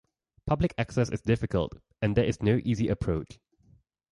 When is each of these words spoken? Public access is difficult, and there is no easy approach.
Public 0.47 0.73
access 0.79 1.11
is 1.11 1.21
difficult, 1.21 1.73
and 2.01 2.17
there 2.17 2.25
is 2.25 2.41
no 2.41 2.59
easy 2.63 2.87
approach. 2.87 3.37